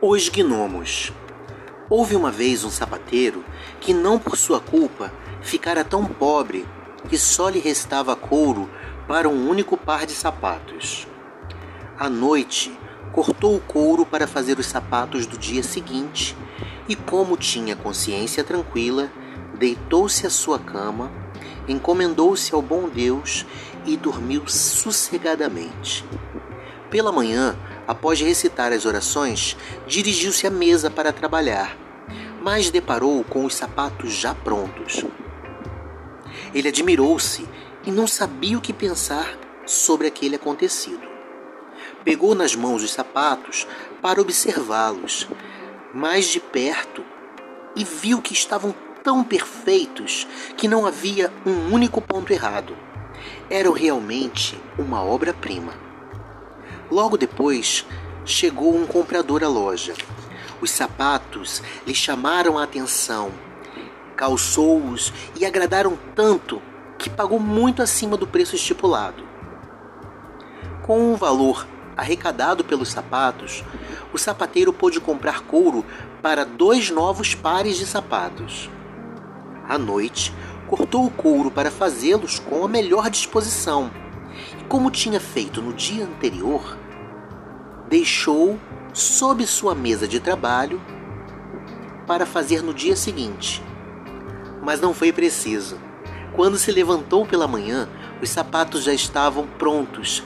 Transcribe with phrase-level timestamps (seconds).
[0.00, 1.12] Os gnomos.
[1.90, 3.44] Houve uma vez um sapateiro
[3.80, 5.12] que, não por sua culpa,
[5.42, 6.64] ficara tão pobre
[7.08, 8.70] que só lhe restava couro
[9.08, 11.08] para um único par de sapatos.
[11.98, 12.70] À noite,
[13.12, 16.36] cortou o couro para fazer os sapatos do dia seguinte
[16.88, 19.10] e, como tinha consciência tranquila,
[19.58, 21.10] deitou-se à sua cama,
[21.66, 23.44] encomendou-se ao bom Deus
[23.84, 26.04] e dormiu sossegadamente.
[26.88, 27.56] Pela manhã,
[27.88, 29.56] após recitar as orações,
[29.86, 31.74] dirigiu-se à mesa para trabalhar,
[32.42, 35.06] mas deparou com os sapatos já prontos.
[36.54, 37.48] Ele admirou-se
[37.86, 41.08] e não sabia o que pensar sobre aquele acontecido.
[42.04, 43.66] Pegou nas mãos os sapatos
[44.02, 45.26] para observá-los
[45.94, 47.02] mais de perto
[47.74, 50.26] e viu que estavam tão perfeitos
[50.56, 52.76] que não havia um único ponto errado.
[53.48, 55.87] Eram realmente uma obra-prima.
[56.90, 57.84] Logo depois,
[58.24, 59.94] chegou um comprador à loja.
[60.60, 63.30] Os sapatos lhe chamaram a atenção.
[64.16, 66.62] Calçou-os e agradaram tanto
[66.98, 69.22] que pagou muito acima do preço estipulado.
[70.82, 73.62] Com o valor arrecadado pelos sapatos,
[74.12, 75.84] o sapateiro pôde comprar couro
[76.22, 78.70] para dois novos pares de sapatos.
[79.68, 80.32] À noite,
[80.66, 83.90] cortou o couro para fazê-los com a melhor disposição
[84.68, 86.76] como tinha feito no dia anterior,
[87.88, 88.58] deixou
[88.92, 90.80] sob sua mesa de trabalho
[92.06, 93.62] para fazer no dia seguinte.
[94.62, 95.78] Mas não foi preciso.
[96.34, 97.88] Quando se levantou pela manhã,
[98.20, 100.22] os sapatos já estavam prontos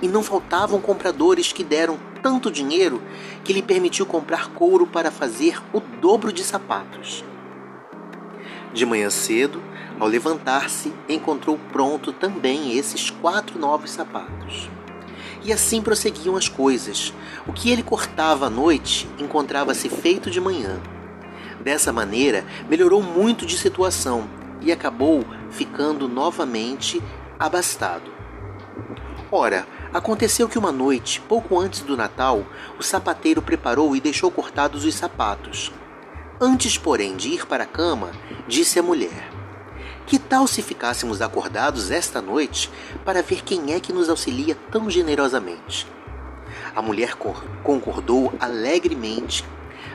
[0.00, 3.02] e não faltavam compradores que deram tanto dinheiro
[3.44, 7.22] que lhe permitiu comprar couro para fazer o dobro de sapatos.
[8.74, 9.62] De manhã cedo,
[10.00, 14.68] ao levantar-se, encontrou pronto também esses quatro novos sapatos.
[15.44, 17.14] E assim prosseguiam as coisas.
[17.46, 20.80] O que ele cortava à noite encontrava-se feito de manhã.
[21.62, 24.28] Dessa maneira, melhorou muito de situação
[24.60, 27.00] e acabou ficando novamente
[27.38, 28.12] abastado.
[29.30, 32.44] Ora, aconteceu que uma noite, pouco antes do Natal,
[32.76, 35.72] o sapateiro preparou e deixou cortados os sapatos.
[36.40, 38.10] Antes, porém, de ir para a cama,
[38.48, 39.30] disse à mulher:
[40.06, 42.70] que tal se ficássemos acordados esta noite
[43.04, 45.86] para ver quem é que nos auxilia tão generosamente?
[46.74, 47.14] A mulher
[47.62, 49.44] concordou alegremente,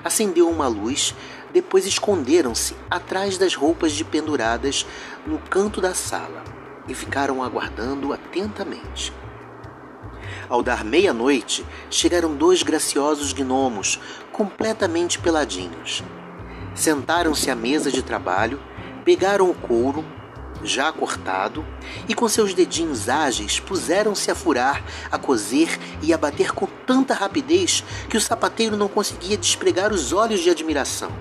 [0.04, 1.14] acendeu uma luz,
[1.54, 4.86] depois esconderam-se atrás das roupas de penduradas
[5.28, 6.44] no canto da sala
[6.88, 9.14] e ficaram aguardando atentamente.
[10.48, 14.00] Ao dar meia-noite, chegaram dois graciosos gnomos,
[14.32, 16.04] completamente peladinhos.
[16.80, 18.58] Sentaram-se à mesa de trabalho
[19.04, 20.06] pegaram o couro,
[20.64, 21.66] já cortado,
[22.08, 24.82] e com seus dedinhos ágeis puseram-se a furar,
[25.12, 30.14] a coser e a bater com tanta rapidez que o sapateiro não conseguia despregar os
[30.14, 31.12] olhos de admiração.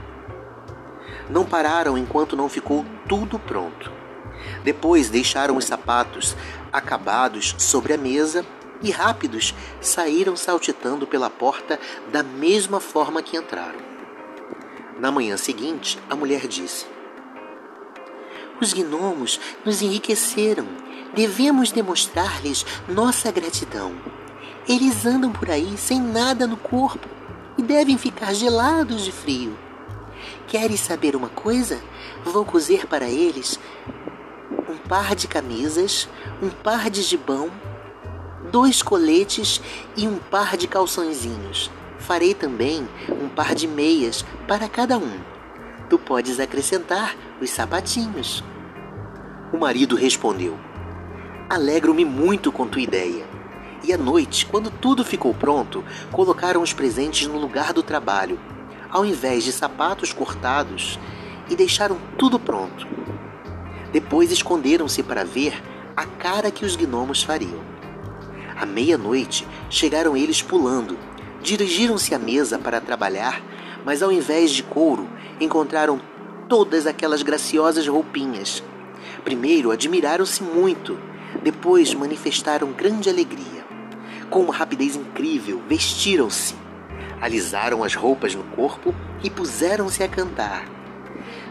[1.29, 3.91] Não pararam enquanto não ficou tudo pronto.
[4.63, 6.37] Depois deixaram os sapatos
[6.73, 8.47] acabados sobre a mesa
[8.81, 11.81] e rápidos saíram saltitando pela porta
[12.13, 13.88] da mesma forma que entraram.
[14.99, 16.87] Na manhã seguinte, a mulher disse:
[18.61, 20.67] os gnomos nos enriqueceram.
[21.15, 23.93] Devemos demonstrar-lhes nossa gratidão.
[24.69, 27.09] Eles andam por aí sem nada no corpo
[27.57, 29.57] e devem ficar gelados de frio.
[30.47, 31.81] Queres saber uma coisa?
[32.25, 33.59] Vou cozer para eles
[34.69, 36.09] um par de camisas,
[36.43, 37.51] um par de gibão,
[38.51, 39.61] dois coletes
[39.97, 41.71] e um par de calçõezinhos.
[42.09, 42.89] Farei também
[43.23, 45.39] um par de meias para cada um
[45.89, 48.45] tu podes acrescentar os sapatinhos.
[49.53, 50.59] O marido respondeu:
[51.49, 53.27] Alegro-me muito com tua ideia.
[53.83, 58.39] E à noite, quando tudo ficou pronto, colocaram os presentes no lugar do trabalho,
[58.91, 60.99] ao invés de sapatos cortados,
[61.49, 62.87] e deixaram tudo pronto.
[63.93, 65.63] Depois esconderam-se para ver
[65.95, 67.61] a cara que os gnomos fariam.
[68.57, 70.99] À meia-noite, chegaram eles pulando,
[71.43, 73.43] dirigiram-se à mesa para trabalhar
[73.85, 75.09] mas ao invés de couro,
[75.41, 76.01] encontraram
[76.49, 78.63] todas aquelas graciosas roupinhas.
[79.25, 80.99] Primeiro admiraram-se muito,
[81.43, 83.65] depois manifestaram grande alegria.
[84.29, 86.55] Com uma rapidez incrível, vestiram-se,
[87.21, 90.67] alisaram as roupas no corpo e puseram-se a cantar.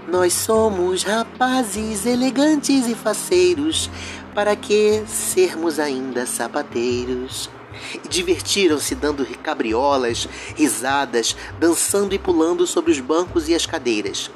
[0.08, 3.90] Nós somos rapazes elegantes e faceiros,
[4.34, 7.50] para que sermos ainda sapateiros?
[7.94, 14.32] E divertiram-se dando cabriolas, risadas, dançando e pulando sobre os bancos e as cadeiras.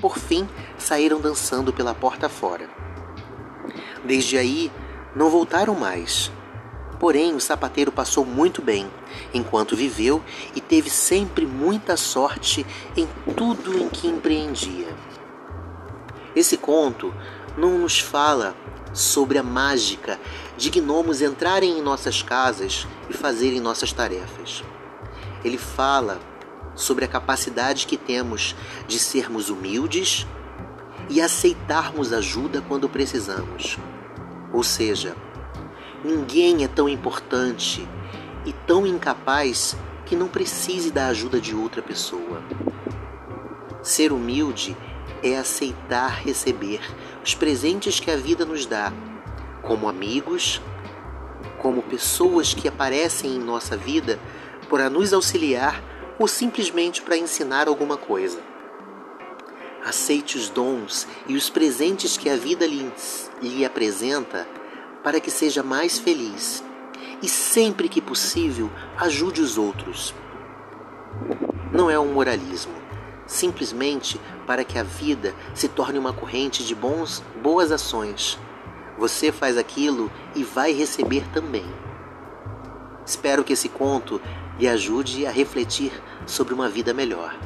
[0.00, 0.48] Por fim,
[0.78, 2.68] saíram dançando pela porta fora.
[4.04, 4.72] Desde aí,
[5.14, 6.30] não voltaram mais.
[6.98, 8.90] Porém, o sapateiro passou muito bem
[9.32, 10.22] enquanto viveu
[10.54, 12.66] e teve sempre muita sorte
[12.96, 14.94] em tudo em que empreendia.
[16.36, 17.14] Esse conto
[17.56, 18.54] não nos fala
[18.92, 20.18] sobre a mágica
[20.56, 24.64] de gnomos entrarem em nossas casas e fazerem nossas tarefas.
[25.44, 26.20] Ele fala
[26.74, 28.54] sobre a capacidade que temos
[28.86, 30.26] de sermos humildes
[31.08, 33.78] e aceitarmos ajuda quando precisamos.
[34.52, 35.14] Ou seja,
[36.04, 37.86] ninguém é tão importante
[38.44, 39.76] e tão incapaz
[40.06, 42.42] que não precise da ajuda de outra pessoa.
[43.82, 44.76] Ser humilde
[45.22, 46.80] é aceitar receber
[47.22, 48.92] os presentes que a vida nos dá,
[49.62, 50.60] como amigos,
[51.58, 54.18] como pessoas que aparecem em nossa vida
[54.68, 55.82] para nos auxiliar
[56.18, 58.40] ou simplesmente para ensinar alguma coisa.
[59.84, 62.90] Aceite os dons e os presentes que a vida lhe,
[63.40, 64.46] lhe apresenta
[65.02, 66.62] para que seja mais feliz
[67.22, 70.14] e, sempre que possível, ajude os outros.
[71.72, 72.74] Não é um moralismo,
[73.30, 78.36] simplesmente para que a vida se torne uma corrente de bons, boas ações.
[78.98, 81.64] Você faz aquilo e vai receber também.
[83.06, 84.20] Espero que esse conto
[84.58, 85.92] lhe ajude a refletir
[86.26, 87.38] sobre uma vida melhor.